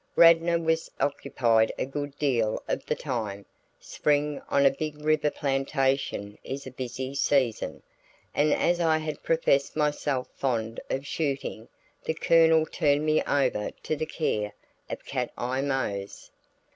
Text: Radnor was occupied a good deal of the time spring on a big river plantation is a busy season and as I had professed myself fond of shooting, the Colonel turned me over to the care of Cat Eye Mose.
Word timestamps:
Radnor 0.15 0.57
was 0.57 0.89
occupied 0.99 1.71
a 1.77 1.85
good 1.85 2.17
deal 2.17 2.63
of 2.67 2.83
the 2.87 2.95
time 2.95 3.45
spring 3.79 4.41
on 4.49 4.65
a 4.65 4.71
big 4.73 4.99
river 4.99 5.29
plantation 5.29 6.39
is 6.43 6.65
a 6.65 6.71
busy 6.71 7.13
season 7.13 7.83
and 8.33 8.51
as 8.51 8.79
I 8.79 8.97
had 8.97 9.21
professed 9.21 9.75
myself 9.75 10.27
fond 10.33 10.79
of 10.89 11.05
shooting, 11.05 11.67
the 12.03 12.15
Colonel 12.15 12.65
turned 12.65 13.05
me 13.05 13.21
over 13.25 13.69
to 13.83 13.95
the 13.95 14.07
care 14.07 14.53
of 14.89 15.05
Cat 15.05 15.31
Eye 15.37 15.61
Mose. 15.61 16.31